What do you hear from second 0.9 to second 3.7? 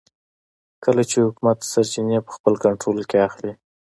چې حکومت سرچینې په خپل کنټرول کې اخلي.